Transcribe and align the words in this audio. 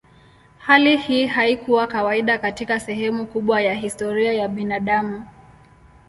Hali 0.59 0.97
hii 0.97 1.27
haikuwa 1.27 1.87
kawaida 1.87 2.37
katika 2.37 2.79
sehemu 2.79 3.25
kubwa 3.27 3.61
ya 3.61 3.73
historia 3.73 4.33
ya 4.33 4.47
binadamu. 4.47 5.27